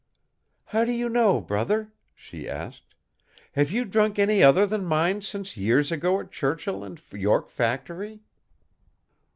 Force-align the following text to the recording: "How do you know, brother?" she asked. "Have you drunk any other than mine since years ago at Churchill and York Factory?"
"How 0.65 0.83
do 0.83 0.91
you 0.91 1.09
know, 1.09 1.39
brother?" 1.39 1.93
she 2.15 2.49
asked. 2.49 2.95
"Have 3.51 3.69
you 3.71 3.85
drunk 3.85 4.17
any 4.17 4.41
other 4.41 4.65
than 4.65 4.83
mine 4.83 5.21
since 5.21 5.55
years 5.55 5.91
ago 5.91 6.19
at 6.19 6.31
Churchill 6.31 6.83
and 6.83 6.99
York 7.13 7.51
Factory?" 7.51 8.21